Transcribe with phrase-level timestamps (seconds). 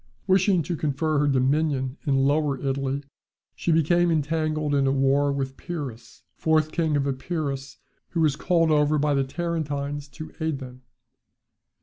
[0.25, 3.03] Wishing to confirm her dominion in Lower Italy,
[3.53, 7.77] she became entangled in a war with Pyrrhus, fourth king of Epirus,
[8.09, 10.81] who was called over by the Tarentines to aid them.